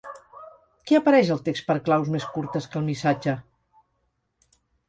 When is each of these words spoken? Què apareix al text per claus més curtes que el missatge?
Què 0.91 0.97
apareix 0.99 1.29
al 1.35 1.43
text 1.49 1.67
per 1.69 1.75
claus 1.89 2.09
més 2.17 2.27
curtes 2.39 2.69
que 2.73 2.83
el 2.83 2.89
missatge? 2.91 3.39